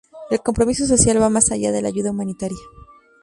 El 0.31 0.39
compromiso 0.41 0.87
social 0.87 1.21
va 1.21 1.29
más 1.29 1.51
allá 1.51 1.71
de 1.71 1.79
la 1.83 1.89
ayuda 1.89 2.09
humanitaria. 2.09 2.57